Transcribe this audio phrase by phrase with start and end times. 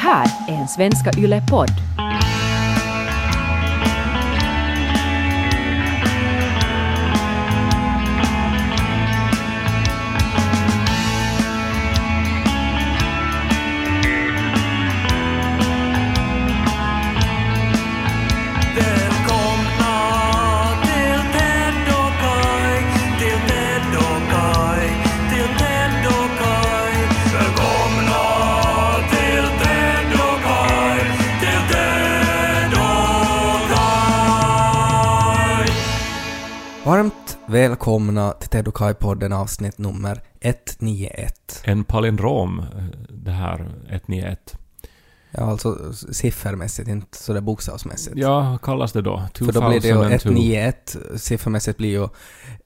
[0.00, 1.70] här är en Svenska Yle-podd.
[37.68, 41.60] Välkomna till Ted och Kai-podden avsnitt nummer 191.
[41.64, 42.64] En palindrom, eh,
[43.08, 44.58] det här 191.
[45.30, 48.16] Ja, alltså siffermässigt, inte sådär bokstavsmässigt.
[48.16, 49.22] Ja, kallas det då?
[49.34, 50.28] För då blir det ju 2002.
[50.28, 52.08] 191, siffermässigt blir ju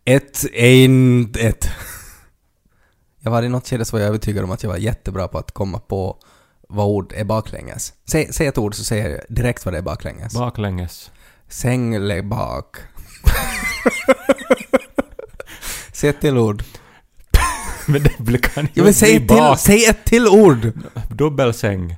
[0.04, 1.60] 111.
[3.20, 5.38] Jag var i något skede så var jag övertygad om att jag var jättebra på
[5.38, 6.18] att komma på
[6.68, 7.92] vad ord är baklänges.
[8.04, 10.34] Säg, säg ett ord så säger jag direkt vad det är baklänges.
[10.34, 11.10] Baklänges.
[11.48, 12.76] Sängle bak.
[15.94, 16.62] Säg ett till ord.
[17.86, 19.58] Men det kan ju Ja, men säg, bli till, bak.
[19.58, 20.72] säg ett till ord!
[21.10, 21.96] Dubbelsäng.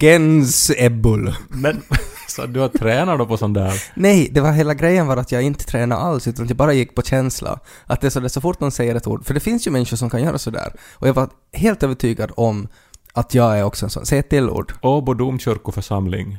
[0.00, 1.34] Gensebull.
[1.48, 1.82] Men
[2.28, 3.82] så du har tränat då på sån där?
[3.94, 6.94] Nej, det var hela grejen var att jag inte tränade alls utan jag bara gick
[6.94, 7.60] på känsla.
[7.86, 9.70] Att det är så, där, så fort någon säger ett ord, för det finns ju
[9.70, 10.72] människor som kan göra sådär.
[10.94, 12.68] Och jag var helt övertygad om
[13.12, 14.06] att jag är också en sån.
[14.06, 14.72] Säg ett till ord.
[14.82, 16.38] Åbo domkyrkoförsamling.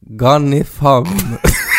[0.00, 1.06] Ganifam.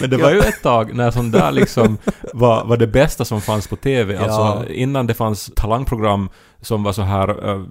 [0.00, 1.98] Men det var ju ett tag när sån där liksom
[2.32, 4.14] var, var det bästa som fanns på TV.
[4.14, 4.20] Ja.
[4.20, 6.28] Alltså innan det fanns talangprogram
[6.60, 7.64] som var så här uh,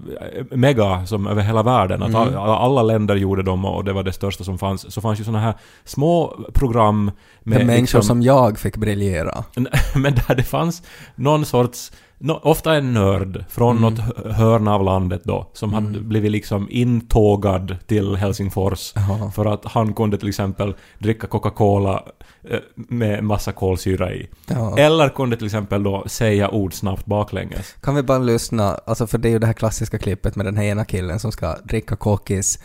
[0.51, 2.03] mega som över hela världen.
[2.03, 2.37] Att Mm.
[2.37, 4.93] all, alla länder gjorde dem och det var det största som fanns.
[4.93, 5.53] Så fanns ju såna här
[5.85, 9.43] små program Med med människor liksom, som jag fick briljera.
[9.95, 10.83] Men där det fanns
[11.15, 11.91] någon sorts,
[12.43, 13.81] ofta en nörd från Mm.
[13.93, 16.09] något hö- hörn av landet då, som hade Mm.
[16.09, 18.93] blivit liksom intågad till Helsingfors.
[18.95, 19.31] Ja.
[19.35, 22.03] För att han kunde till exempel dricka Coca-Cola
[22.49, 24.29] eh, med massa kolsyra i.
[24.47, 24.77] Ja.
[24.77, 27.75] Eller kunde till exempel då säga ord snabbt baklänges.
[27.81, 30.57] Kan vi bara lyssna, alltså för det är ju det här klassiska klippet med den
[30.57, 32.59] här ena killen som ska dricka kokis,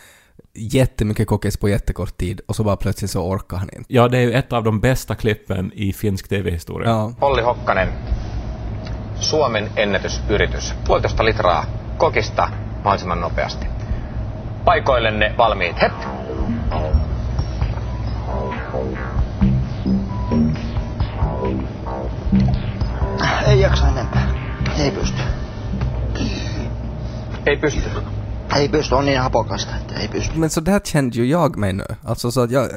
[0.55, 3.85] jättemycket kokis på jättekort tid och så bara plötsligt så orkar han inte.
[3.93, 6.89] Ja, det är ju ett av de bästa klippen i finsk TV-historia.
[6.89, 7.13] Ja.
[7.31, 7.87] Olli Hokkanen,
[9.19, 10.73] Suomen ennätysyritys.
[10.87, 11.65] Puolitoista litraa
[11.97, 12.49] kokista
[12.83, 13.65] mahdollisimman nopeasti.
[14.65, 15.81] Paikoillenne valmiit.
[15.81, 15.91] Het!
[23.47, 24.27] Ei jaksa enempää.
[24.79, 25.21] Ei pysty.
[27.45, 27.89] Ei pysty.
[28.55, 30.39] Ei pysty, on niin hapokasta, että ei pysty.
[30.39, 31.83] Men så där kände ju jag mig nu.
[32.03, 32.69] Alltså så att jag...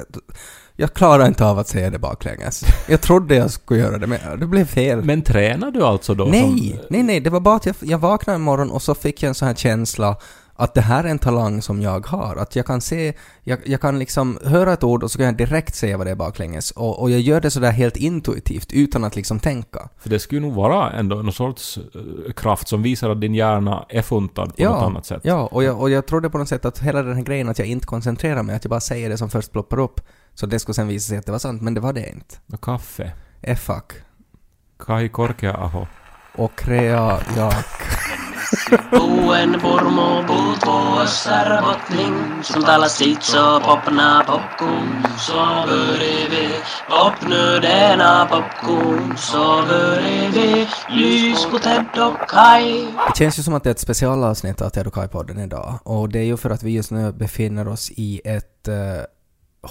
[0.79, 2.65] Jag klarar inte av att säga det baklänges.
[2.89, 5.05] Jag trodde jag skulle göra det, men det blev fel.
[5.05, 6.25] Men tränar du alltså då?
[6.25, 8.95] nej, Som, nej, nej, det var bara att jag, jag vaknade en morgon och så
[8.95, 10.17] fick jag en sån här känsla
[10.57, 12.37] att det här är en talang som jag har.
[12.37, 15.37] Att jag kan se, jag, jag kan liksom höra ett ord och så kan jag
[15.37, 16.71] direkt säga vad det är baklänges.
[16.71, 19.89] Och, och jag gör det sådär helt intuitivt utan att liksom tänka.
[19.99, 23.87] För det skulle nog vara ändå någon sorts eh, kraft som visar att din hjärna
[23.89, 25.21] är funtad på något annat sätt.
[25.25, 27.59] Ja, och jag, och jag trodde på något sätt att hela den här grejen att
[27.59, 30.01] jag inte koncentrerar mig, att jag bara säger det som först ploppar upp.
[30.37, 32.37] Så det skulle sen visa sig att det var sant, men det var det inte.
[32.53, 33.13] Och kaffe.
[33.43, 33.93] Efak.
[34.79, 35.87] Kai Korkea-aho.
[36.35, 37.53] Och krea, ja.
[38.93, 40.27] Uuden purmu
[42.43, 46.49] Som talar sitt så popna popcorn Så börjar vi
[46.89, 53.55] Popnu denna popcorn Så börjar vi Lys på Ted och Kai Det känns ju som
[53.55, 55.79] att det är ett specialavsnitt av Ted och Kai-podden idag.
[55.83, 58.75] Och det är ju för att vi just nu befinner oss i ett eh,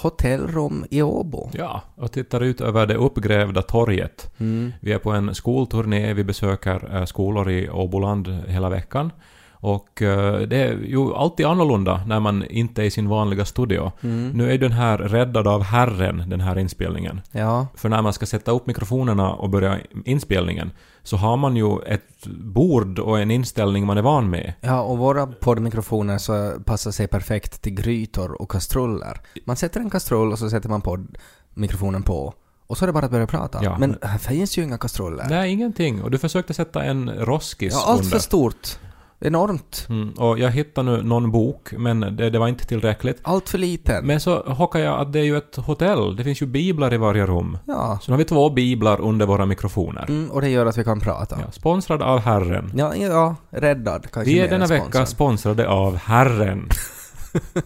[0.02, 1.50] hotellrum i Åbo.
[1.54, 4.34] Ja, och tittar ut över det uppgrävda torget.
[4.38, 4.74] Mm.
[4.80, 9.12] Vi är på en skolturné, vi besöker eh, skolor i Åboland hela veckan.
[9.52, 13.92] Och eh, det är ju alltid annorlunda när man inte är i sin vanliga studio.
[14.02, 14.30] Mm.
[14.30, 17.22] Nu är den här räddad av Herren, den här inspelningen.
[17.32, 17.68] Ja.
[17.76, 20.72] För när man ska sätta upp mikrofonerna och börja inspelningen
[21.06, 24.54] så har man ju ett bord och en inställning man är van med.
[24.62, 29.22] Ja, och våra poddmikrofoner så passar sig perfekt till grytor och kastruller.
[29.46, 32.34] Man sätter en kastrull och så sätter man poddmikrofonen på.
[32.68, 33.60] Och så är det bara att börja prata.
[33.64, 33.78] Ja.
[33.80, 35.26] Men här finns ju inga kastruller.
[35.30, 36.04] Nej, ingenting.
[36.04, 38.12] Och du försökte sätta en roskis ja, allt under.
[38.12, 38.80] för stort.
[39.20, 39.86] Enormt.
[39.90, 43.20] Mm, och jag hittade nu någon bok, men det, det var inte tillräckligt.
[43.22, 44.06] Allt för liten.
[44.06, 46.16] Men så hockar jag att det är ju ett hotell.
[46.16, 47.58] Det finns ju biblar i varje rum.
[47.68, 48.00] Ja.
[48.02, 50.06] Så nu har vi två biblar under våra mikrofoner.
[50.08, 51.38] Mm, och det gör att vi kan prata.
[51.46, 52.72] Ja, sponsrad av Herren.
[52.76, 56.70] Ja, ja räddad kanske Vi är denna vecka sponsrade av Herren.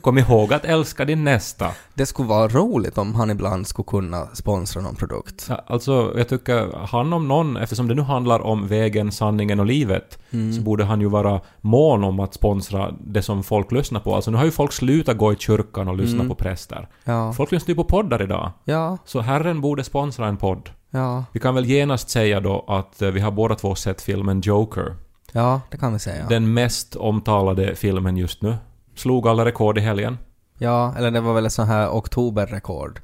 [0.01, 1.71] Kom ihåg att älska din nästa.
[1.94, 5.45] Det skulle vara roligt om han ibland skulle kunna sponsra någon produkt.
[5.50, 9.66] Ja, Alltså, jag tycker han om någon, eftersom det nu handlar om vägen, sanningen och
[9.66, 10.54] livet, Mm.
[10.54, 14.16] så borde han ju vara mån om att sponsra det som folk lyssnar på.
[14.16, 16.27] Alltså nu har ju folk slutat gå i kyrkan och lyssna Mm.
[16.30, 16.88] på präster.
[17.04, 18.51] Ja, Folk lyssnar ju på poddar idag.
[18.63, 20.69] ja, Så Herren borde sponsra en podd.
[20.92, 24.42] ja, Vi kan väl genast säga då att eh, vi har båda två sett filmen
[24.42, 24.95] Joker.
[25.31, 26.25] ja, det kan vi säga.
[26.30, 28.56] Den mest omtalade filmen just nu.
[29.00, 30.18] Slog alla rekord i helgen.
[30.57, 33.01] Ja, eller det var väl ett sånt här oktoberrekord.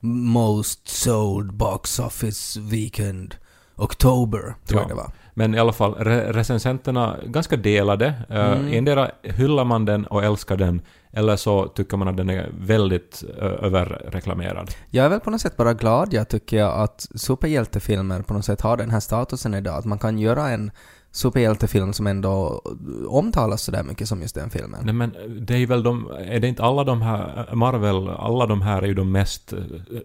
[0.00, 3.34] Most sold box office weekend.
[3.76, 4.80] Oktober, tror Ja.
[4.80, 5.12] jag det var.
[5.34, 8.06] Men i alla fall, re recensenterna ganska delade.
[8.30, 8.72] Uh, Mm.
[8.72, 10.82] Endera hyllar man den och älskar den,
[11.12, 14.70] eller så tycker man att den är väldigt uh, överreklamerad.
[14.90, 18.44] Jag är väl på något sätt bara glad, jag tycker jag, att superhjältefilmer på något
[18.44, 19.74] sätt har den här statusen idag.
[19.78, 20.70] Att man kan göra en
[21.12, 22.62] superhjältefilm som ändå
[23.08, 24.80] omtalas sådär mycket som just den filmen.
[24.84, 25.14] Nej men
[25.46, 28.86] det är väl de, är det inte alla de här, Marvel, alla de här är
[28.86, 29.58] ju de mest eh,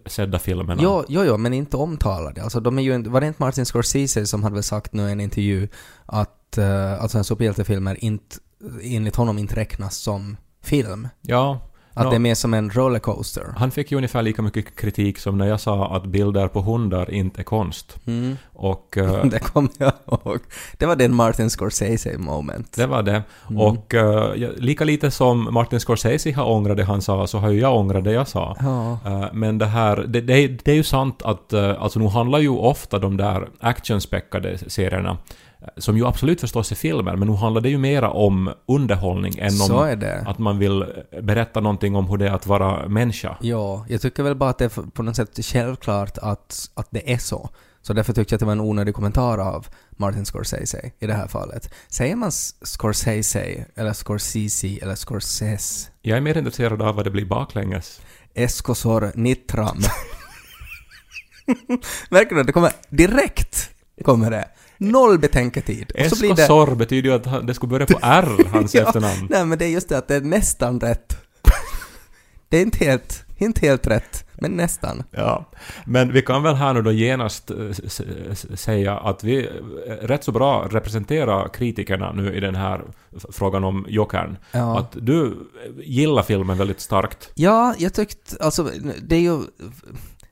[0.06, 0.82] sedda filmerna.
[0.82, 2.42] Jo, jo, jo, men inte omtalade.
[2.42, 5.08] Alltså, de är ju inte, var det inte Martin Scorsese som hade väl sagt nu
[5.08, 5.68] i en intervju
[6.06, 8.36] att uh, alltså, en superhjältefilmer inte,
[8.82, 11.08] enligt honom inte räknas som film?
[11.22, 11.60] Ja.
[11.98, 13.54] Att nå, det är mer som en rollercoaster.
[13.56, 17.10] Han fick ju ungefär lika mycket kritik som när jag sa att bilder på hundar
[17.10, 17.98] inte är konst.
[18.06, 18.36] Mm.
[18.52, 20.38] Och eh, Det kommer jag ihåg.
[20.78, 22.72] Det var den Martin Scorsese moment.
[22.76, 23.22] det var det.
[23.50, 23.60] Mm.
[23.60, 23.94] Och
[24.36, 27.76] ja, lika lite som Martin Scorsese har ångrat det han sa, så har ju jag
[27.76, 28.56] ångrat det jag sa.
[28.60, 28.98] Ja.
[29.06, 32.38] Eh, Men det här, det, det, är, det är ju sant att, alltså nu handlar
[32.38, 35.18] ju ofta de där actionspäckade serierna,
[35.76, 39.50] som ju absolut förstås är filmer, men nu handlar det ju mera om underhållning än
[39.50, 43.36] Så om att man vill eh, berätta någonting om hur det är att vara människa.
[43.40, 47.12] Ja, jag tycker väl bara att det är på något sätt självklart att, att det
[47.12, 47.50] är så.
[47.82, 51.14] Så därför tyckte jag att det var en onödig kommentar av Martin Scorsese i det
[51.14, 51.74] här fallet.
[51.88, 52.32] Säger man
[52.62, 55.90] Scorsese, eller Scorsese, eller Scorsese?
[56.02, 58.00] Jag är mer intresserad av vad det blir baklänges.
[58.34, 59.78] Escosor nitram.
[62.10, 62.42] Märker du?
[62.42, 63.70] Det kommer direkt,
[64.04, 64.48] kommer det.
[64.78, 65.92] Noll betänketid.
[66.00, 66.42] Och så blir det...
[66.42, 69.26] Escosor betyder ju att det skulle börja på R, hans Ja, efternamn.
[69.30, 71.16] Nej, men det är just det att det är nästan rätt.
[72.48, 75.02] det är inte helt, inte helt rätt, men nästan.
[75.10, 75.50] Ja,
[75.84, 77.56] men vi kan väl här nu då genast eh,
[78.54, 82.84] säga att vi eh, rätt så bra representerar kritikerna nu i den här
[83.32, 84.36] frågan om Jokern.
[84.52, 84.78] Ja.
[84.78, 85.36] Att du
[85.82, 87.30] gillar filmen väldigt starkt.
[87.34, 88.70] Ja, jag tyckte, alltså
[89.02, 89.38] det är ju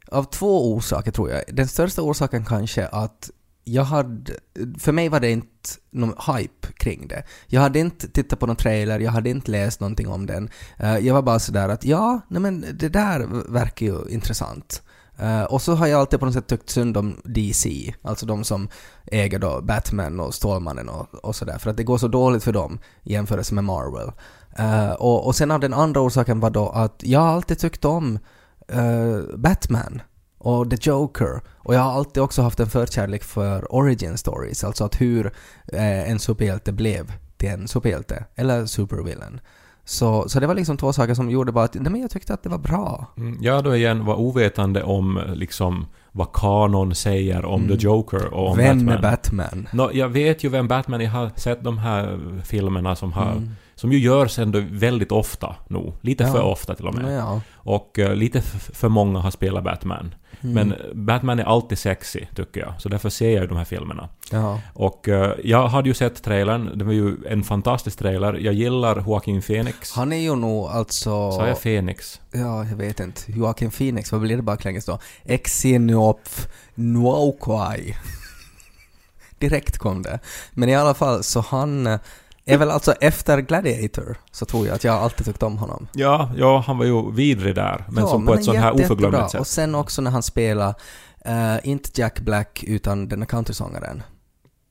[0.09, 1.43] av två orsaker tror jag.
[1.53, 3.31] Den största orsaken kanske att
[3.65, 4.33] jag hade,
[4.79, 5.49] för mig var det inte
[5.91, 7.23] någon hype kring det.
[7.47, 10.51] Jag hade inte tittat på någon trailer, jag hade inte läst någonting om den.
[10.79, 14.83] Eh, jag var bara sådär att ja, nej men det där verkar ju intressant.
[15.19, 18.45] Eh, och så har jag alltid på något sätt tyckt synd om DC, alltså de
[18.45, 18.69] som
[19.07, 22.53] äger då Batman och Stålmannen och, och sådär, för att det går så dåligt för
[22.53, 24.13] dem i jämförelse med Marvel.
[24.59, 27.85] Eh, och, och sen av den andra orsaken var då att jag har alltid tyckt
[27.85, 28.19] om
[29.37, 30.03] Batman
[30.47, 31.41] och The Joker.
[31.57, 35.27] Och jag har alltid också haft en förkärlek för origin stories, alltså att hur
[35.73, 39.41] eh, en superhjälte blev till en superhjälte, eller supervillain.
[39.85, 42.35] Så, så det var liksom två saker som gjorde bara att nej, men jag tyckte
[42.35, 43.07] att det var bra.
[43.17, 48.51] Mm, Jag då igen var ovetande om liksom vad kanon säger om The Joker och
[48.51, 48.79] om Mm.
[48.79, 48.99] Vem Batman.
[48.99, 49.69] är Batman?
[49.73, 51.05] Nå, jag vet ju vem Batman är.
[51.05, 53.33] Jag har sett de här filmerna som har...
[53.33, 53.51] Mm.
[53.75, 55.95] Som ju görs ändå väldigt ofta nog.
[56.01, 56.33] Lite Ja.
[56.33, 57.19] för ofta till och med.
[57.19, 57.41] Ja.
[57.55, 58.41] Och eh, lite
[58.73, 60.15] för många har spelat Batman.
[60.41, 60.55] Mm.
[60.69, 62.81] Men Batman är alltid sexy, tycker jag.
[62.81, 64.09] Så därför ser jag ju de här filmerna.
[64.33, 64.61] ja.
[64.75, 66.79] Och eh, jag hade ju sett trailern.
[66.79, 68.35] Det var ju en fantastisk trailer.
[68.35, 69.93] Jag gillar Joaquin Phoenix.
[69.93, 71.33] Han är ju nog alltså...
[71.33, 72.21] Sa jag Phoenix?
[72.33, 73.33] Ja, jag vet inte.
[73.33, 74.99] Joaquin Phoenix, vad blir det baklänges då?
[75.25, 77.95] Exinopf Nuokwai.
[79.39, 80.19] Direkt kom det.
[80.53, 81.99] Men i alla fall, så han eh,
[82.47, 85.89] är väl alltså efter Gladiator, så tror jag att jag alltid tyckt om honom.
[85.95, 87.85] Ja, ja, han var ju vidrig där.
[87.89, 89.47] Men ja, som på men ett sånt här oförglömligt Och sätt.
[89.47, 90.75] sen också när han spelar,
[91.25, 94.03] eh, inte Jack Black, utan den här countrysångaren.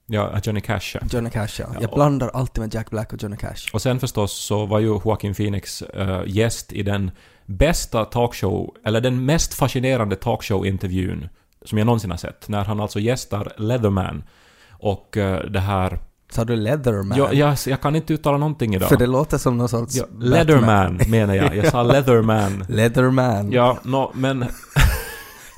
[0.06, 0.80] Ja, Johnny Cash.
[0.94, 1.00] ja.
[1.12, 1.66] Johnny Cash, ja.
[1.74, 3.70] Ja, Jag och- blandar alltid med Jack Black och Johnny Cash.
[3.74, 7.12] Och sen förstås så var ju Joaquin Phoenix eh, gäst i den
[7.46, 11.30] bästa talkshow, eller den mest fascinerande talkshow-intervjun
[11.66, 12.50] som jag någonsin har sett.
[12.50, 14.24] När han alltså gästar Leatherman.
[14.72, 16.00] Och eh, det här...
[16.34, 17.18] Sa du Leatherman?
[17.18, 18.90] Jag, jag, jag kan inte uttala någonting idag.
[18.90, 20.06] För det låter som någon sorts ja.
[20.20, 21.56] Leatherman menar jag.
[21.56, 22.66] Jag sa Leatherman.
[22.70, 23.52] Leatherman.
[23.52, 24.46] Ja, no, men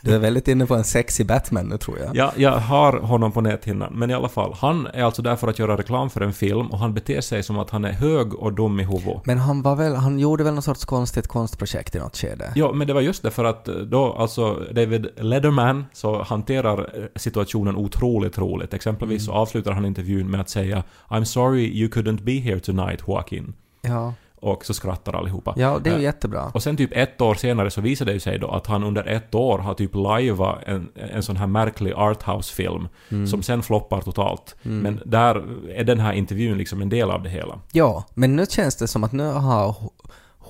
[0.05, 2.15] Du är väldigt inne på en sexy Batman nu tror jag.
[2.15, 3.93] ja, jag har honom på näthinnan.
[3.93, 6.67] Men i alla fall, han är alltså där för att göra reklam för en film
[6.67, 9.25] och han beter sig som att han är hög och dum i huvudet.
[9.25, 12.51] Men han var väl, han gjorde väl någon sorts konstigt konstprojekt i något skede?
[12.55, 17.03] Ja, men det var just det för att då alltså David Letterman så hanterar eh,
[17.15, 18.74] situationen otroligt roligt.
[18.74, 23.01] Exempelvis så avslutar han intervjun med att säga I'm sorry you couldn't be here tonight,
[23.07, 23.53] Joaquin.
[23.81, 24.13] Ja.
[24.45, 25.53] Och så skrattar allihopa.
[25.57, 26.51] Ja, det är ju Eh, jättebra.
[26.53, 29.35] och sen typ ett år senare så visade det sig då att han under ett
[29.35, 33.27] år har typ lajvat en, en sån här märklig arthouse-film Mm.
[33.27, 34.55] som sen floppar totalt.
[34.61, 37.59] Men där är den här intervjun liksom en del av det hela.
[37.71, 39.91] Ja, men nu känns det som att nu har Jo-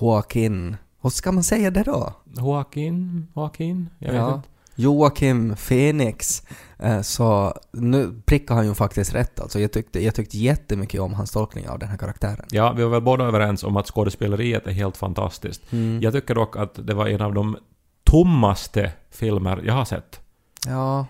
[0.00, 0.76] Joaquin...
[1.00, 2.12] Vad ska man säga det då?
[2.38, 3.26] Joaquin?
[3.36, 3.88] Joaquin?
[3.98, 4.34] Jag vet ja.
[4.34, 4.48] inte.
[4.76, 6.42] Joakim Phoenix.
[6.78, 9.60] Eh, Så nu prickar han ju faktiskt rätt alltså.
[9.60, 12.46] Jag tyckte, jag tyckte jättemycket om hans tolkning av den här karaktären.
[12.50, 15.72] Ja, vi var väl båda överens om att skådespeleriet är helt fantastiskt.
[15.72, 16.00] Mm.
[16.02, 17.56] Jag tycker dock att det var en av de
[18.04, 20.20] tommaste filmer jag har sett.
[20.66, 21.06] Ja,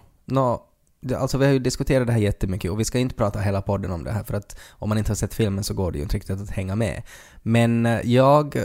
[1.00, 3.62] det, alltså vi har ju diskuterat det här jättemycket och vi ska inte prata hela
[3.62, 5.98] podden om det här för att om man inte har sett filmen så går det
[5.98, 7.02] ju inte riktigt att hänga med.
[7.42, 8.56] Men eh, jag,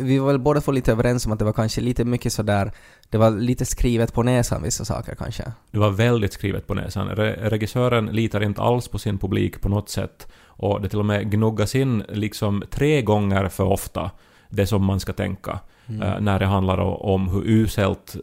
[0.00, 2.72] vi var väl båda två lite överens om att det var kanske lite mycket sådär,
[3.10, 5.52] det var lite skrivet på näsan vissa saker kanske.
[5.70, 7.08] Det var väldigt skrivet på näsan.
[7.08, 10.28] Re regissören litar inte alls på sin publik på något sätt.
[10.46, 14.10] Och det till och med gnuggas in liksom tre gånger för ofta
[14.48, 15.60] det som man ska tänka.
[15.86, 18.16] eh, när det handlar om hur uselt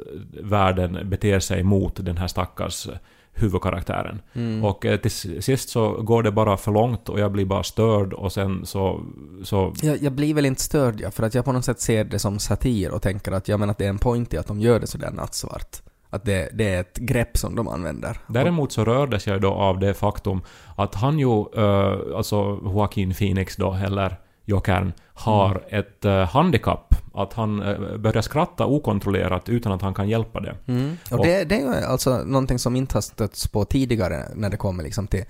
[0.43, 2.87] världen beter sig mot den här stackars
[3.33, 4.21] huvudkaraktären.
[4.63, 8.13] Och eh, till sist så går det bara för långt och jag blir bara störd
[8.13, 9.01] och sen så...
[9.43, 12.03] så Jag, jag blir väl inte störd ja, för att jag på något sätt ser
[12.03, 14.47] det som satir och tänker att jag menar att det är en point i att
[14.47, 15.81] de gör det sådär nattsvart.
[16.09, 18.17] Att det, det är ett grepp som de använder.
[18.27, 20.41] Däremot så rördes jag då av det faktum
[20.75, 26.95] att han ju, eh, alltså Joaquin Phoenix då, eller Jokern, har ett uh, handikapp.
[27.15, 30.55] Att han uh, börjar skratta okontrollerat utan att han kan hjälpa det.
[30.67, 30.97] Mm.
[31.11, 34.49] Och, Och- det, det är ju alltså någonting som inte har stötts på tidigare när
[34.49, 35.23] det kommer liksom till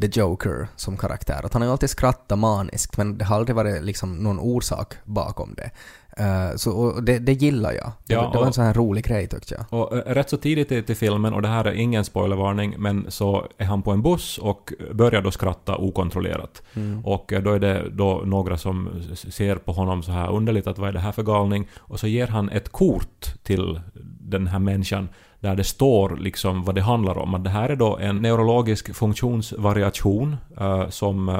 [0.00, 1.40] The Joker som karaktär.
[1.44, 4.94] Att han har ju alltid skrattat maniskt men det har aldrig varit liksom någon orsak
[5.04, 5.70] bakom det.
[6.18, 7.92] Eh, så och det, det gillar jag.
[8.06, 9.80] Det, Ja, det var en och- sån här rolig grej tyckte jag.
[9.80, 13.46] Och eh, rätt så tidigt i, filmen, och det här är ingen spoilervarning, men så
[13.58, 16.62] är han på en buss och börjar då skratta okontrollerat.
[17.04, 20.78] Och eh, då är det då några som ser på honom så här underligt att
[20.78, 21.68] vad är det här för galning?
[21.76, 23.80] Och så ger han ett kort till
[24.20, 25.08] den här människan
[25.40, 27.34] där det står liksom vad det handlar om.
[27.34, 31.34] Att det här är då en neurologisk funktionsvariation eh, som eh,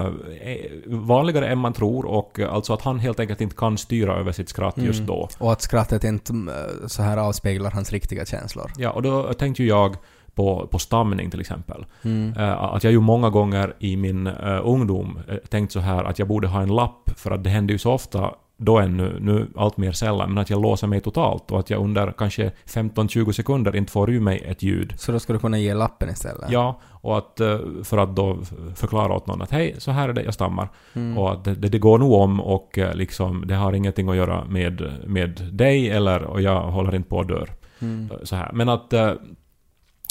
[0.51, 4.17] är vanligare än man tror och eh, alltså att han helt enkelt inte kan styra
[4.17, 5.29] över sitt skratt just då.
[5.39, 8.71] Och att skrattet inte eh, så här avspeglar hans riktiga känslor.
[8.77, 9.97] Ja, och då tänkte ju jag
[10.35, 11.87] på, på stamning till exempel.
[12.03, 12.33] Mm.
[12.59, 14.27] Att jag ju många gånger i min
[14.63, 17.79] ungdom tänkt så här att jag borde ha en lapp för att det händer ju
[17.79, 21.59] så ofta då ännu, nu allt mer sällan, men att jag låser mig totalt och
[21.61, 24.95] att jag under kanske 15-20 sekunder inte får ur mig ett ljud.
[24.97, 26.51] Så då ska du kunna ge lappen istället?
[26.51, 28.39] Ja, och att eh, för att då
[28.75, 30.69] förklara åt någon att hej, så här är det, jag stammar.
[30.93, 31.19] Mm.
[31.19, 34.45] Och att det, det, går nog om och eh, liksom, det har ingenting att göra
[34.45, 37.45] med, med dig eller, och jag håller inte på att dö.
[37.79, 38.11] Mm.
[38.23, 38.51] Så här.
[38.53, 39.13] Men att eh,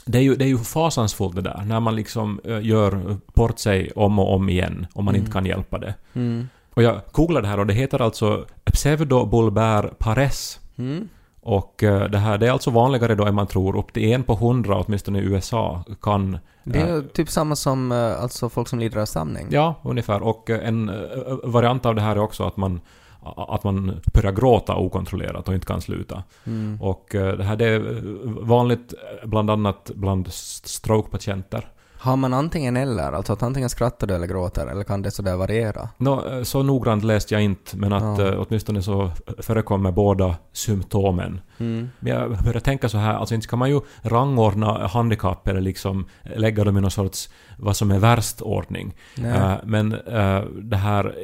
[0.06, 3.60] det är, ju, det är ju fasansfullt det där, när man liksom eh, gör bort
[3.60, 5.94] sig om och om igen, om man inte kan hjälpa det.
[6.76, 10.60] Och jag googlade det här och det heter alltså pseudobulbär pares.
[10.78, 11.10] Mm.
[11.42, 13.78] Och eh, det här det är alltså vanligare då än man tror.
[13.78, 16.38] Upp till en på hundra, åtminstone i USA, kan...
[16.64, 19.48] Det är ju typ samma som eh, alltså folk som lider av stamning.
[19.50, 20.24] Ja, ungefär.
[20.24, 20.92] Och en
[21.44, 22.82] variant av det här är också att man
[23.38, 26.24] att man börjar gråta okontrollerat och inte kan sluta.
[26.46, 26.82] Mm.
[26.82, 28.02] Och det här det är
[28.46, 31.70] vanligt bland annat bland strokepatienter.
[32.06, 35.36] Har man antingen eller, alltså att antingen skrattar du eller gråter, eller kan det sådär
[35.36, 35.90] variera?
[35.98, 38.28] Nå, eh, så noggrant läste jag inte, men att Ja.
[38.34, 41.40] eh, åtminstone så förekommer båda symptomen.
[41.58, 41.90] Mm.
[42.00, 46.06] Men jag börjar tänka så här, alltså inte ska man ju rangordna handikapp eller liksom
[46.36, 48.96] lägga dem i någon sorts vad som är värst ordning.
[49.24, 51.16] Eh, men eh, det här,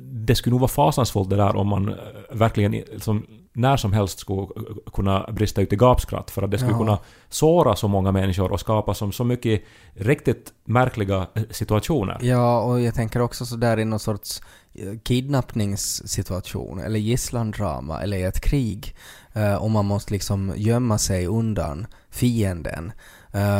[0.00, 1.94] det skulle nog vara fasansfullt det där om man
[2.32, 4.46] verkligen i- som, när som helst skulle
[4.94, 6.78] kunna brista ut i gapskratt för att det skulle Ja.
[6.78, 6.98] kunna
[7.28, 9.62] såra så många människor och skapa som så mycket
[9.94, 12.18] riktigt märkliga eh, situationer.
[12.20, 14.40] Ja, och jag tänker också sådär i någon sorts
[14.74, 18.96] eh, kidnappningssituation, eller gisslandrama, eller i ett krig.
[19.32, 22.92] Eh, och man måste liksom gömma sig undan fienden.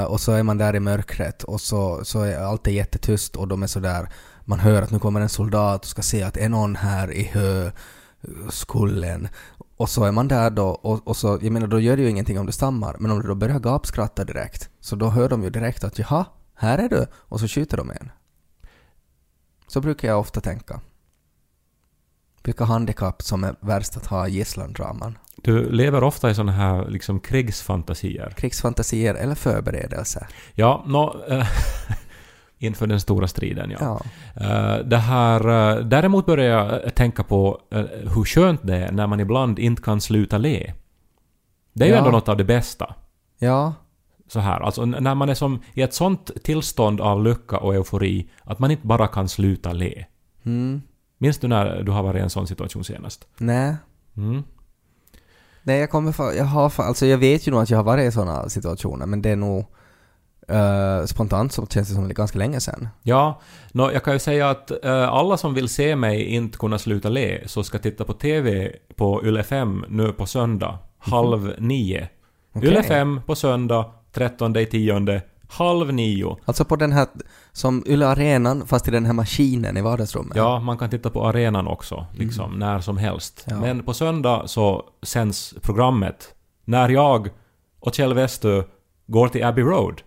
[0.09, 3.49] Och så är man där i mörkret och så, så är allt är jättetyst och
[3.49, 4.09] de är sådär,
[4.45, 7.31] man hör att nu kommer en soldat och ska se att är någon här i
[8.45, 9.29] höskullen.
[9.77, 12.11] Och så är man där då, och, och så, jag menar då gör det ju
[12.11, 15.43] ingenting om du stammar, men om du då börjar gapskratta direkt, så då hör de
[15.43, 18.11] ju direkt att jaha, här är du, och så skjuter de en.
[19.67, 20.81] Så brukar jag ofta tänka.
[22.43, 25.19] Vilka handikapp som är värst att ha i gisslandraman?
[25.37, 28.31] Du lever ofta i sådana här liksom krigsfantasier.
[28.37, 30.27] Krigsfantasier eller förberedelser?
[30.55, 31.17] Ja, nå...
[32.59, 33.79] inför den stora striden, ja.
[33.81, 34.01] Ja.
[34.45, 35.41] Eh, det här,
[35.79, 37.61] eh, däremot börjar jag eh, tänka på
[38.15, 40.73] hur skönt det är när man ibland inte kan sluta le.
[41.73, 41.99] Det är ju Ja.
[41.99, 42.95] ändå något av det bästa.
[43.39, 43.75] Ja.
[44.29, 48.29] Så här, alltså när man är som i ett sånt tillstånd av lycka och eufori
[48.45, 50.05] att man inte bara kan sluta le.
[50.45, 50.83] Mm.
[51.19, 53.27] Minns du när du har varit i en sån situation senast?
[53.39, 53.77] Nej.
[54.17, 54.43] Mm.
[55.63, 57.85] Nej, jag kommer för, jag har för, alltså jag vet ju nog att jag har
[57.85, 59.67] varit i sådana situationer, men det är nog
[60.49, 62.89] eh, spontant så känns det som det ganska länge sedan.
[63.03, 63.41] Ja,
[63.73, 67.09] nå, jag kan ju säga att eh, alla som vill se mig inte kunna sluta
[67.09, 72.09] le så ska titta på TV på Yle 5 nu på söndag, halv nio.
[72.53, 72.69] Okej.
[72.69, 76.37] Yle 5 på söndag, 13 i tionde, halv nio.
[76.45, 77.07] Alltså på den här,
[77.53, 80.37] som Yle Arenan, fast i den här maskinen i vardagsrummet.
[80.37, 83.45] Ja, man kan titta på arenan också, liksom, när som helst.
[83.47, 83.61] Ja.
[83.61, 86.35] Men på söndag så sänds programmet
[86.65, 87.29] när jag
[87.81, 88.63] och Kjell Westö
[89.07, 90.03] går till Abbey Road.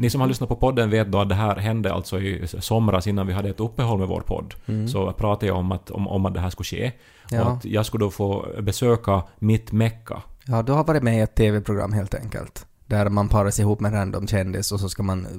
[0.00, 3.06] Ni som har lyssnat på podden vet då att det här hände alltså i somras
[3.06, 4.54] innan vi hade ett uppehåll med vår podd.
[4.88, 6.92] Så pratade jag om att, om, om att det här skulle ske.
[7.30, 7.44] Ja.
[7.44, 10.22] Och att jag skulle då få besöka mitt Mecka.
[10.46, 12.66] Ja, du har varit med i ett TV-program helt enkelt.
[12.86, 15.32] Där man parar sig ihop med en random kändis och så ska man eh,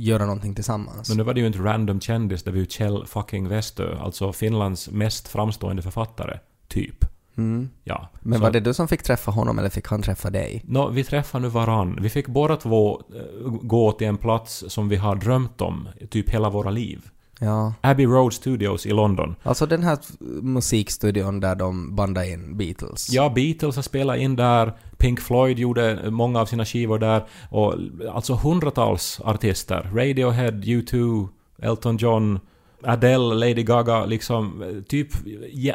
[0.00, 1.08] göra någonting tillsammans.
[1.08, 4.32] Men nu var det ju inte random kändis, det var ju Kjell fucking Westö, alltså
[4.32, 6.38] Finlands mest framstående författare.
[6.68, 7.04] Typ.
[7.38, 7.68] Mm.
[7.84, 8.08] Ja.
[8.20, 10.62] Men Så- var det du som fick träffa honom eller fick han träffa dig?
[10.66, 11.98] Nå, vi träffade nu varann.
[12.02, 16.30] Vi fick båda två eh, gå till en plats som vi har drömt om, typ
[16.30, 17.00] hela våra liv.
[17.40, 17.72] Ja.
[17.80, 19.34] Abbey Road Studios i London.
[19.42, 19.98] Alltså den här
[20.42, 23.10] musikstudion där de bandade in Beatles.
[23.12, 27.74] Ja, Beatles har spelat in där, Pink Floyd gjorde många av sina skivor där, och
[28.12, 29.90] alltså hundratals artister.
[29.94, 31.28] Radiohead, U2,
[31.62, 32.40] Elton John,
[32.82, 35.08] Adele, Lady Gaga, liksom typ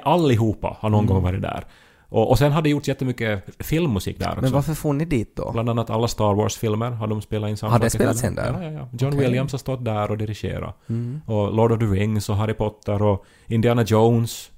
[0.04, 1.66] allihopa har någon gång varit där.
[2.14, 4.42] Och, och sen har det gjorts jättemycket filmmusik där också.
[4.42, 5.52] Men varför får ni dit då?
[5.52, 8.54] Bland annat alla Star Wars-filmer har de spelat in Har det spelats in där?
[8.54, 8.90] Ja, ja, ja.
[9.00, 9.20] John Okej.
[9.20, 10.78] Williams har stått där och dirigerat.
[10.90, 11.22] Mm.
[11.26, 14.52] Och Lord of the Rings och Harry Potter och Indiana Jones.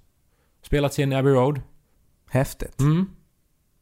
[0.61, 1.61] Spelats in i Abbey Road.
[2.29, 2.79] Häftigt.
[2.79, 3.09] Mm.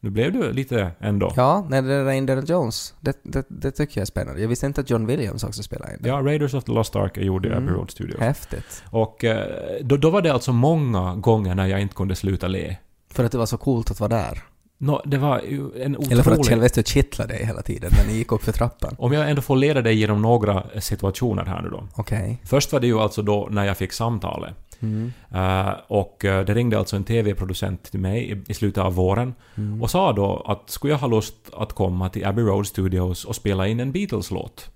[0.03, 1.33] Nu blev du lite ändå.
[1.36, 4.41] Ja, när det där Indiana Jones, det, det, det tycker jag är spännande.
[4.41, 6.10] Jag visste inte att John Williams också spelade in det.
[6.10, 7.63] Ja, Raiders of the Lost Ark är gjord i Mm.
[7.63, 8.19] Abbey Road Studios.
[8.19, 8.83] Häftigt.
[8.89, 9.48] Och eh,
[9.81, 12.77] då, då var det alltså många gånger när jag inte kunde sluta le.
[13.12, 14.43] För att det var så coolt att vara där.
[14.77, 16.12] Nå, det var ju en otrolig...
[16.12, 18.95] Eller för att Kjell Westö kittlade dig hela tiden när ni gick upp för trappan.
[18.98, 21.88] Om jag ändå får leda dig genom några situationer här nu då.
[21.95, 22.41] Okej.
[22.45, 24.53] Först var det ju alltså då när jag fick samtalet.
[24.84, 25.12] Mm.
[25.32, 29.34] Eh, och eh, det ringde alltså en TV-producent till mig i, i slutet av våren
[29.55, 29.81] Mm.
[29.81, 33.36] och sa då att skulle jag ha lust att komma till Abbey Road Studios och
[33.36, 34.70] spela in en Beatles-låt?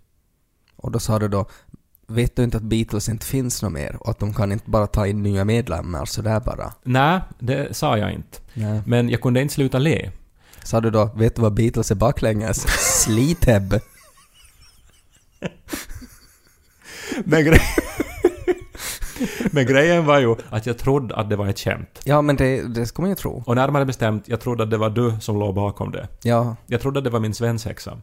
[0.75, 1.45] Och då sa du då,
[2.07, 4.87] vet du inte att Beatles inte finns något mer och att de kan inte bara
[4.87, 6.73] ta in nya medlemmar sådär bara?
[6.83, 8.37] Nej, det sa jag inte.
[8.53, 8.81] Nej.
[8.85, 10.11] Men jag kunde inte sluta le.
[10.63, 12.65] Sa du då, vet du vad Beatles är baklänges?
[13.03, 13.73] Slitheb.
[17.23, 17.61] Men, gre-
[19.57, 21.99] Men grejen var ju att jag trodde att det var ett skämt.
[22.03, 23.43] Ja, men det, det ska man ju tro.
[23.45, 26.07] Och närmare bestämt, jag trodde att det var du som låg bakom det.
[26.21, 27.97] Ja, Jag trodde att det var min svensexa.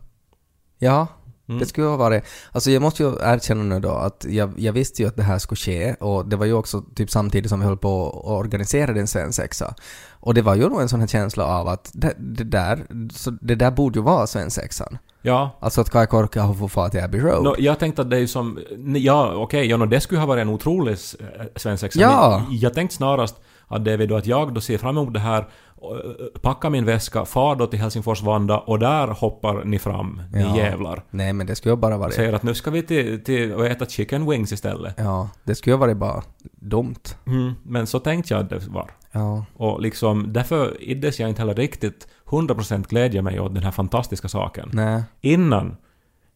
[0.79, 1.07] ja.
[1.49, 1.61] Mm.
[1.61, 2.25] Det skulle ha varit...
[2.53, 5.39] Alltså jag måste ju erkänna nu då att jag, jag visste ju att det här
[5.39, 8.93] skulle ske och det var ju också typ samtidigt som vi höll på att organisera
[8.93, 9.75] den svensexa.
[10.11, 13.31] Och det var ju nog en sån här känsla av att det, det där, så
[13.31, 14.99] det där borde ju vara svensexan.
[15.27, 15.51] Ja.
[15.61, 17.45] Alltså att Kai Korka har fått fara till Abbey Road.
[17.45, 18.59] Nå, jag tänkte att det är som...
[18.97, 22.01] Ja, okej, ja, nå, det skulle ha varit en otrolig eh, svensexa.
[22.01, 22.43] Ja.
[22.51, 23.37] Jag tänkte snarast
[23.69, 26.85] att det är då att jag då ser fram emot det här, eh, packar min
[26.85, 30.57] väska, far då till Helsingfors Vanda och där hoppar ni fram, ni Ja.
[30.57, 31.03] jävlar.
[31.11, 32.15] Nej, men det skulle ju bara varit...
[32.15, 34.95] säger att nu ska vi till, till och äta chicken wings istället.
[34.99, 36.23] Ja, det skulle ju varit bara
[36.61, 36.95] dumt.
[37.27, 38.91] Mm, men så tänkte jag att det var.
[39.13, 39.45] Ja.
[39.57, 42.09] Och liksom, därför iddes jag inte heller riktigt
[42.41, 44.71] 100% glädja mig åt den här fantastiska saken.
[44.73, 45.03] Nej.
[45.21, 45.77] Innan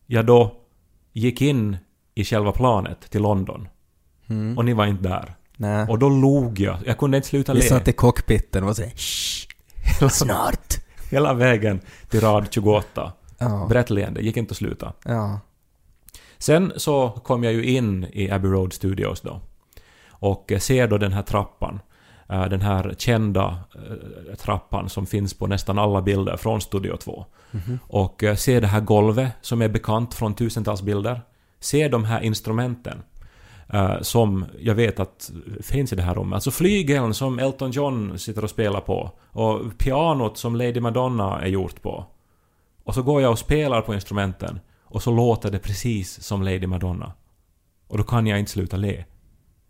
[0.07, 0.57] jag då
[1.13, 1.77] gick in
[2.15, 3.69] i själva planet till London.
[4.27, 4.59] Mm.
[4.59, 5.35] Och ni var inte där.
[5.57, 5.87] Nej.
[5.89, 6.79] Och då log jag.
[6.87, 7.65] Jag kunde inte sluta Vi le.
[7.65, 10.75] satt i cockpiten och såhär Shh, snart.
[11.11, 13.13] Hela vägen till rad 28.
[13.39, 13.67] Ja.
[13.69, 14.93] Brett leende, gick inte att sluta.
[15.05, 15.41] Ja.
[16.39, 19.41] Sen så kom jag ju in i Abbey Road Studios då.
[20.11, 21.81] Och ser då den här trappan.
[22.29, 27.25] Eh, Den här kända eh, trappan som finns på nästan alla bilder från Studio 2.
[27.81, 31.21] Och eh, ser det här golvet som är bekant från tusentals bilder.
[31.61, 33.03] Ser de här instrumenten.
[34.01, 35.31] som jag vet att
[35.63, 36.35] finns i det här rummet.
[36.35, 39.11] Alltså flygeln som Elton John sitter och spelar på.
[39.33, 42.07] Och pianot som Lady Madonna är gjort på.
[42.85, 46.67] Och så går jag och spelar på instrumenten och så låter det precis som Lady
[46.67, 47.13] Madonna.
[47.89, 49.05] Och då kan jag inte sluta le.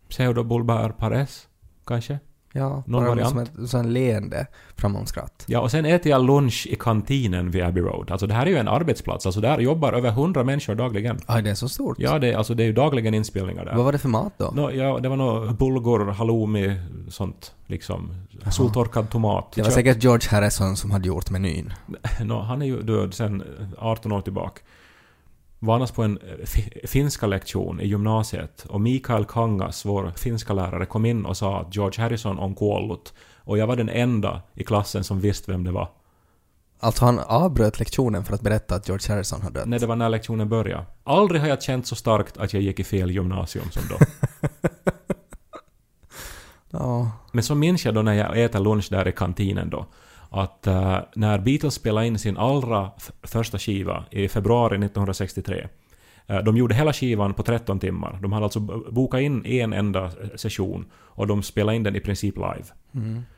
[0.08, 1.48] Pseudobulbar pares,
[1.86, 2.18] kanske?
[2.52, 3.30] Ja, Någon bara variant?
[3.30, 5.44] som ett sån leende framåtskratt.
[5.46, 8.10] Ja, och sen äter jag lunch i kantinen vid Abbey Road.
[8.10, 11.18] Alltså det här är ju en arbetsplats, alltså där jobbar över 100 människor dagligen.
[11.26, 11.96] Aj, det är så stort.
[11.98, 13.74] Ja, det, alltså det är ju dagligen inspelningar där.
[13.74, 14.50] Vad var det för mat då?
[14.54, 18.10] Nå, ja, det var nog bulgur, halloumi, sånt liksom.
[18.52, 19.52] Soltorkad tomat.
[19.54, 19.74] Det var kött.
[19.74, 21.72] säkert George Harrison som hade gjort menyn.
[22.20, 23.42] Nå, han är ju död sen
[23.78, 24.60] 18 år tillbaka.
[25.58, 30.52] Var annars på en eh, fi- finska lektion i gymnasiet och Mikael Kangas, vår finska
[30.52, 33.14] lärare, kom in och sa att George Harrison on kuollut.
[33.36, 35.88] Och jag var den enda i klassen som visste vem det var.
[36.80, 39.66] Alltså han avbröt lektionen för att berätta att George Harrison har dött.
[39.66, 40.84] När det var när lektionen började.
[41.04, 43.96] Aldrig har jag känt så starkt att jag gick i fel gymnasium som då.
[46.70, 47.10] Ja.
[47.32, 49.86] Men så minns jag då när jag äter lunch där i kantinen då,
[50.30, 52.90] att eh, när Beatles spelade in sin allra
[53.22, 55.68] första skiva i februari 1963,
[56.26, 58.18] eh, de gjorde hela skivan på 13 timmar.
[58.22, 58.60] De hade alltså
[58.90, 62.64] bokat in en enda session och de spelade in den i princip live.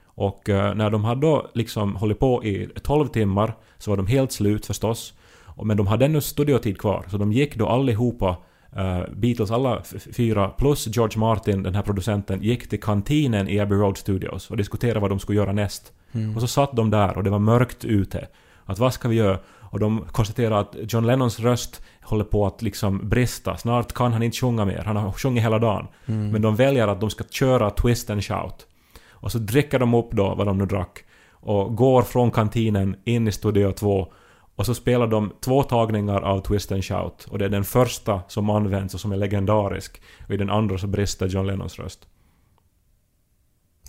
[0.04, 4.06] Och eh, när de hade då liksom hållit på i 12 timmar så var de
[4.06, 5.14] helt slut förstås.
[5.62, 8.36] Men de hade ännu studiotid kvar, så de gick då allihopa
[8.76, 13.78] eh, Beatles alla fyra plus George Martin, den här producenten, gick till kantinen i Abbey
[13.78, 15.92] Road Studios och diskuterade vad de skulle göra näst.
[16.34, 18.28] Och så satt de där och det var mörkt ute.
[18.64, 19.38] Att vad ska vi göra?
[19.70, 23.56] Och de konstaterade att John Lennons röst håller på att liksom brista.
[23.56, 24.82] Snart kan han inte sjunga mer.
[24.86, 25.86] Han har sjungit hela dagen.
[26.32, 28.66] Men de väljer att de ska köra Twist and Shout.
[29.10, 31.04] Och så dricker de upp då vad de nu drack.
[31.30, 34.12] Och går från kantinen in i Studio 2.
[34.56, 37.26] Och så spelar de två tagningar av Twist and Shout.
[37.30, 40.02] Och det är den första som används och som är legendarisk.
[40.26, 42.08] Och i den andra så brister John Lennons röst.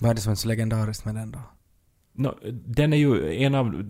[0.01, 1.39] Vad är det som är så legendariskt med den då?
[2.13, 3.83] No, den är ju en av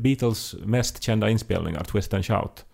[0.00, 2.64] Beatles mest kända inspelningar, Twist and Shout.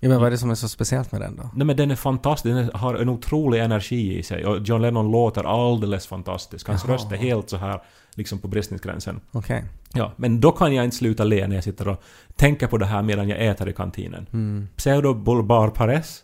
[0.00, 1.50] Ja, men vad är det som är så speciellt med den då?
[1.54, 5.10] Nej men den är fantastisk, den har en otrolig energi i sig och John Lennon
[5.10, 6.68] låter alldeles fantastisk.
[6.68, 6.94] Hans Jaha.
[6.94, 7.82] röst är helt så här
[8.14, 9.20] liksom på bristningsgränsen.
[9.30, 9.64] Okej.
[9.92, 12.02] Ja, men då kan jag inte sluta le när jag sitter och
[12.36, 14.26] tänker på det här medan jag äter i kantinen.
[14.32, 14.68] Mm.
[14.76, 16.22] Pseudo bulbar pares?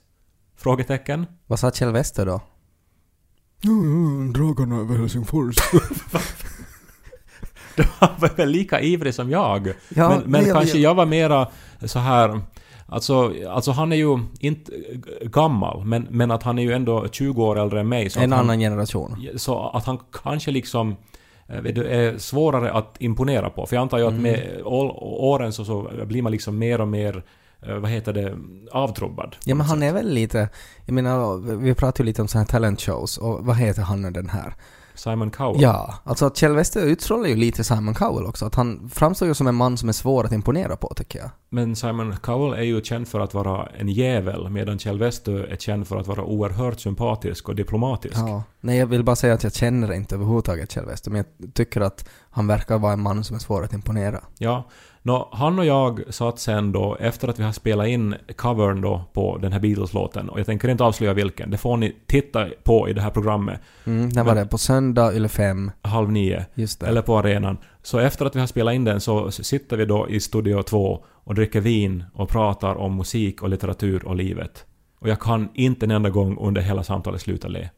[0.56, 1.26] Frågetecken.
[1.46, 2.40] Vad sa Kjell Wester då?
[4.34, 5.56] Dragarna över Helsingfors.
[7.82, 9.72] Du var väl lika ivrig som jag.
[9.88, 11.48] Ja, men men jag- kanske jag- jag var mera
[11.84, 12.40] så här...
[12.92, 14.72] Alltså, alltså han är ju inte
[15.22, 18.10] gammal, men, men att han är ju ändå 20 år äldre än mig.
[18.10, 19.26] Så en att han, annan generation.
[19.36, 20.96] Så att han kanske liksom
[21.48, 23.66] eh, vet du, är svårare att imponera på.
[23.66, 24.22] För jag antar ju att Mm.
[24.22, 27.22] med åren så, så blir man liksom mer och mer,
[27.62, 28.36] eh, vad heter det,
[28.72, 29.36] avtrubbad.
[29.44, 30.48] Ja men han är väl lite,
[30.86, 34.02] jag menar, vi pratar ju lite om sådana här talent shows och vad heter han
[34.02, 34.54] nu den här?
[35.00, 35.62] Simon Cowell.
[35.62, 38.46] Ja, alltså att Kjell Wester utstrålar ju lite Simon Cowell också.
[38.46, 41.30] Att han framstår ju som en man som är svår att imponera på tycker jag.
[41.52, 45.56] Men Simon Cowell är ju känd för att vara en jävel, medan Kjell Westö är
[45.56, 48.16] känd för att vara oerhört sympatisk och diplomatisk.
[48.16, 48.42] Ja.
[48.60, 51.80] Nej, jag vill bara säga att jag känner inte överhuvudtaget Kjell Wester, men jag tycker
[51.80, 54.20] att han verkar vara en man som är svår att imponera.
[54.38, 54.68] Ja.
[55.02, 59.04] Nå, han och jag satt sen då, efter att vi har spelat in covern då
[59.12, 62.88] på den här Beatles-låten, och jag tänker inte avslöja vilken, det får ni titta på
[62.88, 64.46] i det här programmet, Mm, när var det?
[64.46, 65.70] På söndag, eller fem?
[65.82, 66.86] halv nio, Just det.
[66.86, 67.58] eller på arenan.
[67.82, 71.04] Så efter att vi har spelat in den så sitter vi då i Studio 2
[71.24, 74.64] och dricker vin och pratar om musik och litteratur och livet.
[74.98, 77.70] Och jag kan inte en enda gång under hela samtalet sluta le.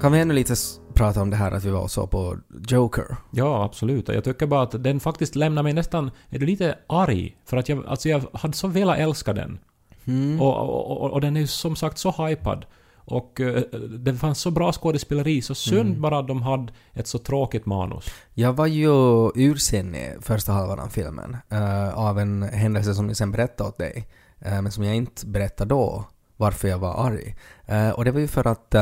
[0.00, 0.54] Kan vi ännu lite
[0.94, 2.36] prata om det här att vi var och så på
[2.68, 3.16] Joker?
[3.30, 4.08] Ja, absolut.
[4.08, 6.10] Jag tycker bara att den faktiskt lämnar mig nästan...
[6.30, 7.36] Är du lite arg?
[7.44, 9.58] För att jag, alltså jag hade så velat älska den.
[10.04, 10.40] Mm.
[10.40, 12.66] Och, och, och, och den är ju som sagt så hypad.
[13.08, 13.60] Och uh,
[13.98, 16.00] det fanns så bra skådespeleri, så synd Mm.
[16.00, 18.04] bara att de hade ett så tråkigt manus.
[18.34, 18.90] Jag var ju
[19.34, 24.08] ursinnig första halvan av filmen eh, av en händelse som jag sen berättade åt dig,
[24.38, 26.04] eh, men som jag inte berättade då
[26.36, 27.36] varför jag var arg.
[27.66, 28.74] Eh, och det var ju för att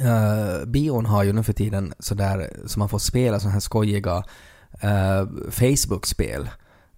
[0.00, 4.16] uh, bion har ju nu för tiden sådär så man får spela sådana här skojiga
[4.16, 6.48] uh, Facebook-spel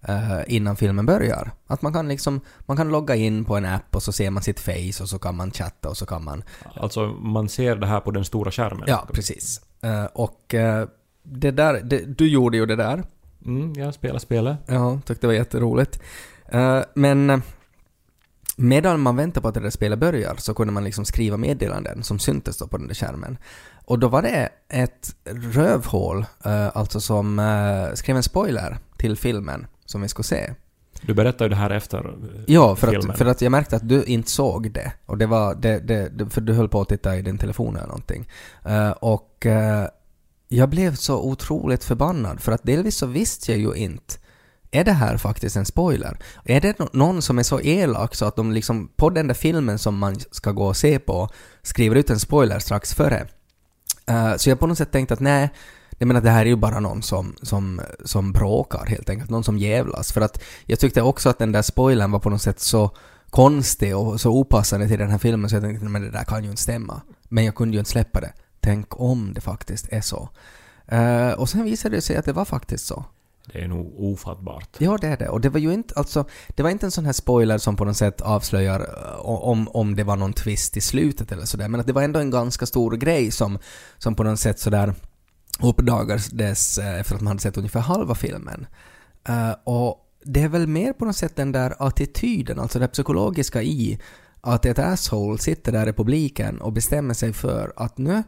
[0.07, 1.51] eh, innan filmen börjar.
[1.67, 4.43] Att man kan liksom, man kan logga in på en app och så ser man
[4.43, 6.43] sitt face och så kan man chatta och så kan man
[6.75, 8.83] Alltså, man ser det här på den stora skärmen.
[8.87, 9.61] Ja, precis.
[9.81, 10.87] Eh, och eh,
[11.23, 13.03] det där, det, du gjorde ju det där.
[13.45, 14.57] Mm, jag spelar spelet.
[14.65, 15.99] Ja, tyckte det var jätteroligt.
[16.93, 17.41] Men
[18.55, 22.03] medan man väntar på att det där spelet börjar så kunde man liksom skriva meddelanden
[22.03, 23.37] som syntes då på den där skärmen.
[23.85, 26.25] Och då var det ett rövhål,
[26.73, 27.41] alltså som
[27.95, 30.53] skrev en spoiler till filmen som vi skulle se.
[31.01, 33.11] Du berättade ju det här efter eh, Ja, för filmen.
[33.11, 34.93] att, för att jag märkte att du inte såg det.
[35.05, 37.87] Och det var, det, det, för du höll på att titta i din telefon eller
[37.87, 38.27] någonting.
[38.65, 39.87] Eh, och eh,
[40.47, 44.13] jag blev så otroligt förbannad för att delvis så visste jag ju inte
[44.71, 46.17] är det här faktiskt en spoiler?
[46.45, 49.33] Är det nå- någon som är så elak så att de liksom på den där
[49.35, 51.29] filmen som man ska gå och se på
[51.61, 53.27] skriver ut en spoiler strax före?
[54.05, 55.49] Eh, så jag på något sätt tänkte att nej,
[56.03, 59.43] jag menar det här är ju bara någon som, som, som bråkar helt enkelt, någon
[59.43, 60.11] som jävlas.
[60.11, 62.91] För att jag tyckte också att den där spoilern var på något sätt så
[63.29, 66.43] konstig och så opassande till den här filmen så jag tänkte men det där kan
[66.43, 67.01] ju inte stämma.
[67.29, 68.33] Men jag kunde ju inte släppa det.
[68.59, 70.29] Tänk om det faktiskt är så.
[70.87, 73.05] Eh, och sen visade det sig att det var faktiskt så.
[73.53, 74.69] Det är nog ofattbart.
[74.77, 75.29] Ja, det är det.
[75.29, 77.85] Och det var ju inte, alltså, det var inte en sån här spoiler som på
[77.85, 81.79] något sätt avslöjar eh, om, om det var någon twist i slutet eller sådär, men
[81.79, 83.59] att det var ändå en ganska stor grej som,
[83.97, 84.93] som på något sätt sådär
[85.61, 88.67] uppdagades eh, efter att man hade sett ungefär halva filmen.
[89.27, 93.61] Eh, och det är väl mer på något sätt den där attityden, alltså det psykologiska
[93.63, 93.99] i
[94.41, 98.23] att ett asshole sitter där i publiken och bestämmer sig för att nu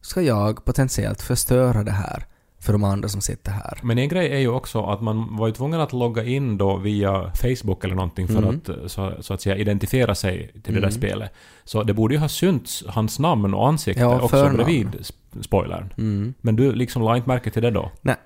[0.00, 2.24] ska jag potentiellt förstöra det här
[2.60, 3.78] för de andra som sitter här.
[3.82, 6.76] Men en grej är ju också att man var ju tvungen att logga in då
[6.76, 8.48] via Facebook eller någonting för Mm.
[8.56, 10.90] att eh, så, så att säga identifiera sig till det där Mm.
[10.92, 11.32] spelet.
[11.64, 14.56] Så det borde ju ha synts hans namn och ansikte Ja, också förnamn.
[14.56, 15.06] bredvid
[15.42, 15.92] spoilern.
[15.98, 16.34] Mm.
[16.40, 17.90] Men du liksom la inte märke till det då?
[18.02, 18.16] Nej,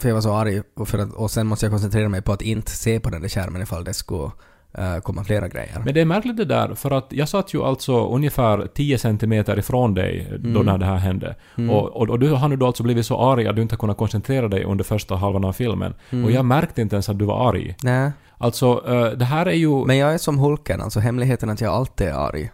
[0.00, 2.32] för jag var så arg och, för att, och sen måste jag koncentrera mig på
[2.32, 4.30] att inte se på den där skärmen ifall det skulle
[4.78, 5.82] eh, komma flera grejer.
[5.84, 9.58] Men det är märkligt det där, för att jag satt ju alltså ungefär 10 centimeter
[9.58, 10.66] ifrån dig då Mm.
[10.66, 11.36] när det här hände.
[11.58, 11.70] Mm.
[11.70, 13.78] Och, och, och du har nu då alltså blivit så arg att du inte har
[13.78, 15.94] kunnat koncentrera dig under första halvan av filmen.
[16.10, 16.24] Mm.
[16.24, 17.76] Och jag märkte inte ens att du var arg.
[17.82, 19.84] Nej, Alltså, eh, det här är ju...
[19.86, 22.50] men jag är som Hulken, alltså hemligheten att jag alltid är arg.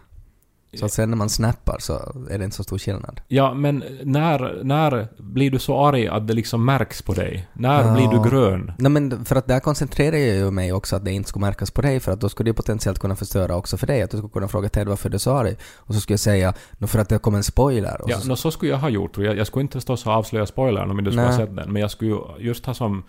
[0.73, 1.93] Så att sen när man snappar så
[2.29, 3.21] är det inte så stor skillnad.
[3.27, 7.47] Ja, men när, när blir du så arg att det liksom märks på dig?
[7.53, 7.93] När Ja.
[7.93, 8.71] blir du grön?
[8.77, 11.71] Nej men för att där koncentrerar jag ju mig också att det inte skulle märkas
[11.71, 14.01] på dig för att då skulle det potentiellt kunna förstöra också för dig.
[14.01, 15.55] Att du skulle kunna fråga Ted varför du sa arg.
[15.77, 18.01] Och så skulle jag säga "Nå, för att det kom en spoiler.
[18.01, 19.17] Och Ja, så, nå, så skulle jag ha gjort.
[19.17, 21.73] Jag, jag skulle inte förstås ha avslöjat spoilern om inte du skulle ha sett den.
[21.73, 23.03] Men jag skulle ju just ha som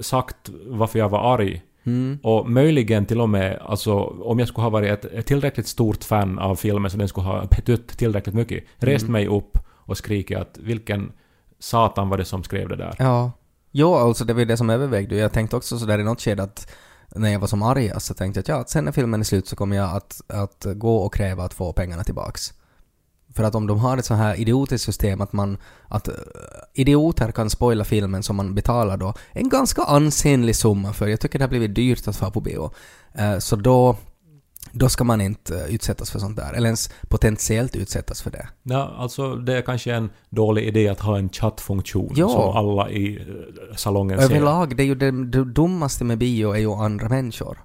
[0.00, 1.62] sagt varför jag var arg.
[1.84, 5.66] Mm, Och möjligen till och med, alltså om jag skulle ha varit ett, ett tillräckligt
[5.66, 9.12] stort fan av filmen så den skulle ha betytt tillräckligt mycket, rest Mm.
[9.12, 11.12] mig upp och skrikit att vilken
[11.58, 12.94] satan var det som skrev det där?
[12.98, 13.32] ja.
[13.74, 15.16] Jo, alltså det var ju det som övervägde.
[15.16, 16.72] Jag tänkte också sådär i något skede att
[17.14, 19.46] när jag var som argast så tänkte jag att ja, sen när filmen är slut
[19.48, 22.52] så kommer jag att, att gå och kräva att få pengarna tillbaks.
[23.34, 26.14] För att om de har ett så här idiotiskt system att man, att eh,
[26.74, 31.38] idioter kan spoila filmen som man betalar då en ganska ansenlig summa för, jag tycker
[31.38, 32.70] det har blivit dyrt att få på bio.
[33.14, 33.96] Eh, Så då,
[34.72, 38.48] då ska man inte eh, utsättas för sånt där, eller ens potentiellt utsättas för det.
[38.62, 42.28] Ja, alltså det är kanske en dålig idé att ha en chattfunktion Ja.
[42.28, 43.22] som alla i
[43.76, 44.24] salongen ser.
[44.24, 47.58] Överlag, det är ju det, det dummaste med bio är ju andra människor.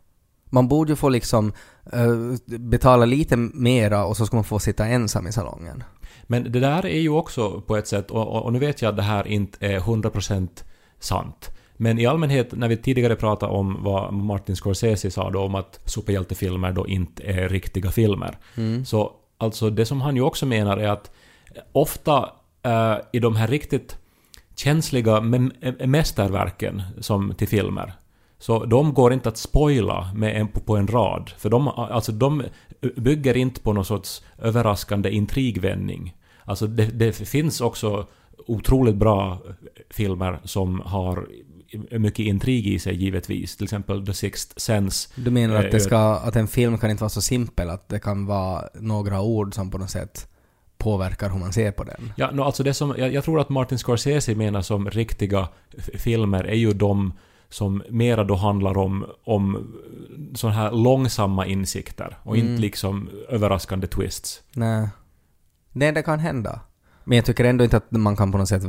[0.50, 1.54] Man borde ju få liksom
[1.94, 5.84] eh, betala lite mera och så ska man få sitta ensam i salongen.
[6.24, 8.90] Men det där är ju också på ett sätt, och, och, och nu vet jag
[8.90, 10.48] att det här inte är 100%
[11.00, 11.50] sant.
[11.78, 15.80] Men i allmänhet, när vi tidigare pratade om vad Martin Scorsese sa då om att
[15.86, 18.38] superhjältefilmer då inte är riktiga filmer.
[18.56, 18.86] Mm.
[18.86, 21.12] Så alltså det som han ju också menar är att
[21.72, 22.30] ofta
[22.64, 23.98] eh, i de här riktigt
[24.56, 27.94] känsliga me- mästerverken som till filmer
[28.40, 31.32] så de går inte att spoila med en, på, en rad.
[31.38, 32.44] För de, alltså de
[32.96, 36.16] bygger inte på någon sorts överraskande intrigvändning.
[36.44, 38.08] Alltså det, det finns också
[38.48, 39.42] otroligt bra
[39.90, 41.28] filmer som har
[41.92, 43.58] mycket intrig i sig givetvis.
[43.58, 45.10] Till exempel The Sixth Sense.
[45.16, 47.90] Du menar Eh, att, det ska, att en film kan inte vara så simpel, att
[47.90, 50.28] det kan vara några ord som på något sätt
[50.78, 52.14] påverkar hur man ser på den?
[52.16, 55.48] Ja, no, alltså det som, jag, jag tror att Martin Scorsese menar som riktiga
[55.94, 57.14] filmer är ju de
[57.50, 59.74] som mera då handlar om, om
[60.36, 62.48] sådana här långsamma insikter och Mm.
[62.48, 64.42] inte liksom överraskande twists.
[64.54, 64.90] Nej.
[65.72, 66.60] Nej, det kan hända.
[67.04, 68.64] Men jag tycker ändå inte att man kan på något sätt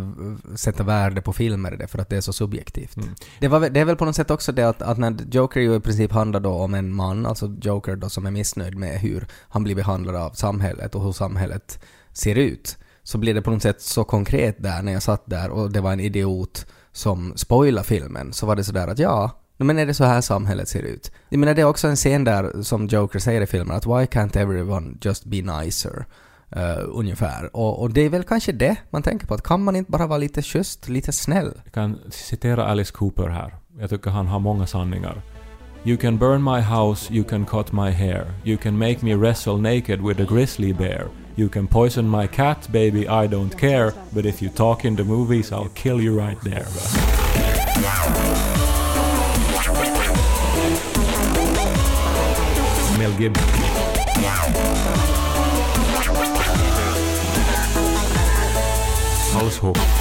[0.57, 2.97] sätta värde på filmer i det, för att det är så subjektivt.
[2.97, 3.09] Mm.
[3.41, 5.77] Det, var, det är väl på något sätt också det att, att när Joker ju
[5.77, 9.27] i princip handlar då om en man, alltså Joker då som är missnöjd med hur
[9.49, 13.63] han blir behandlad av samhället och hur samhället ser ut, så blir det på något
[13.63, 16.67] sätt så konkret där när jag satt där och det var en idiot
[16.99, 20.69] som spoilade filmen, så var det sådär att ja, men är det så här samhället
[20.69, 21.13] ser ut?
[21.29, 24.05] Jag menar det är också en scen där som Joker säger i filmen att why
[24.05, 26.05] can't everyone just be nicer?
[26.57, 27.57] Uh, ungefär.
[27.57, 30.07] Och, och det är väl kanske det man tänker på, att kan man inte bara
[30.07, 31.53] vara lite schysst, lite snäll?
[31.65, 33.55] Jag kan citera Alice Cooper här.
[33.79, 35.23] Jag tycker han har många sanningar.
[35.85, 38.35] You can burn my house, you can cut my hair.
[38.43, 41.09] You can make me wrestle naked with a grizzly bear.
[41.37, 43.95] You can poison my cat, baby, I don't care.
[44.13, 46.67] But if you talk in the movies, I'll kill you right there.
[52.99, 53.49] Mel Gibson.
[59.33, 59.98] Household.